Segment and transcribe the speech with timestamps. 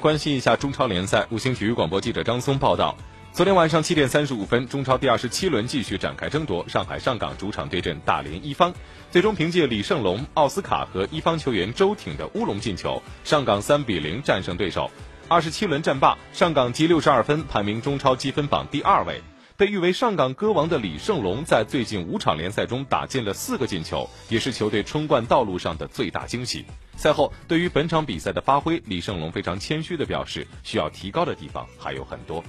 [0.00, 2.96] 关心一下中超联赛，五星体育广播记者张松报道。
[3.32, 6.66] 昨天晚上七点三十五分，中超第二十七轮继续展开争夺。
[6.66, 8.72] 上海上港主场对阵大连一方，
[9.10, 14.90] 最终凭借李胜龙、奥斯卡和一方球员周挺的乌龙进球，上港三比零战胜对手。
[15.28, 19.22] 二十七轮战罢，上港积六十二分，排名中超积分榜第二位。
[19.56, 26.64] 被誉为上港歌王的李胜龙，在最近五场联赛中打进了四个进球，也是球队冲冠道路上的最大惊喜。
[27.00, 32.44] 赛后，对于本场比赛的发挥，李胜龙非常谦虚地表示，需要提高的地方还有很多。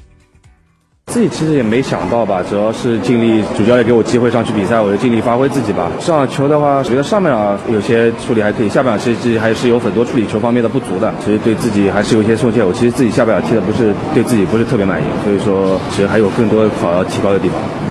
[1.07, 5.89] 自己其实也没想到吧，主要是尽力，主教练给我机会上去比赛，我就尽力发挥自己吧。
[6.01, 12.61] 上球的话，觉得上半场有些处理还可以，下半场其实还是有很多处理球方面的不足的，其实对自己还是有一些松懈。
[12.61, 17.90] 我其实自己下半场踢的不是对自己不是特别满意，所以说其实还有更多好要提高的地方。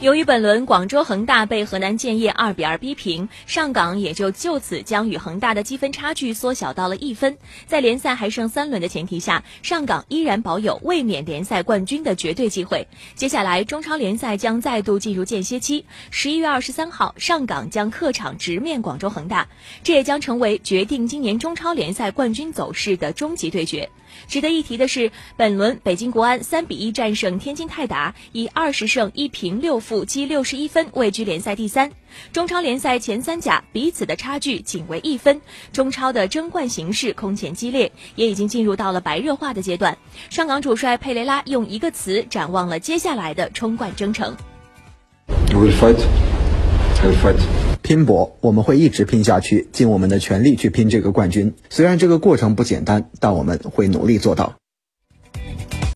[0.00, 7.38] 由于本轮广州恒大被河南建业二比二逼平，上港也就就此将与恒大的积分差距缩小到了一分。
[7.66, 12.86] 在联赛还剩三轮的前提下，上港依然保有卫冕联赛冠军的绝对机会。
[13.14, 15.86] 接下来，中超联赛将再度进入间歇期。
[16.10, 19.48] 十一月二十三号，上港将客场直面广州恒大，
[19.82, 23.88] 这也将成为决定今年中超联赛冠军走势的终极对决。
[24.28, 31.90] 值得一提的是，本轮北京国安三比一战胜天津泰达，以二十胜一平六负积六十一分位居联赛第三。
[32.32, 35.40] 中超联赛前三甲彼此的差距仅为一分，
[35.72, 39.96] 中超的争冠形势空前激烈，也已经进入到了白热化的阶段。
[40.30, 44.34] 上港主帅佩雷拉用一个词展望了接下来的冲冠征程。
[47.86, 51.54] 拼搏，我们会一直拼下去，尽我们的全力去拼这个冠军。
[51.70, 54.56] 虽然这个过程不简单，但我们会努力做到。